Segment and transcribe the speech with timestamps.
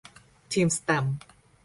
[0.51, 1.17] ทีมแสตมป์